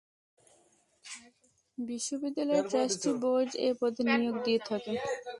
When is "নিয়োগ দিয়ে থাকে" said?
4.09-4.93